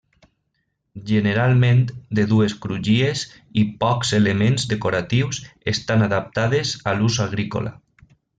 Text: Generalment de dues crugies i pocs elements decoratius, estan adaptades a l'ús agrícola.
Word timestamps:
Generalment 1.09 1.83
de 2.19 2.25
dues 2.31 2.55
crugies 2.63 3.25
i 3.63 3.67
pocs 3.83 4.15
elements 4.21 4.65
decoratius, 4.73 5.43
estan 5.75 6.07
adaptades 6.09 6.73
a 6.93 6.97
l'ús 6.99 7.21
agrícola. 7.29 7.77